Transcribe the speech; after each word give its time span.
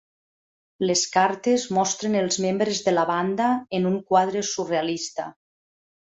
Les 0.91 1.01
cartes 1.15 1.65
mostren 1.77 2.17
els 2.23 2.39
membres 2.47 2.81
de 2.89 2.93
la 2.97 3.03
banda 3.13 3.49
en 3.81 3.85
un 3.93 3.99
quadre 4.13 4.41
surrealista. 4.53 5.27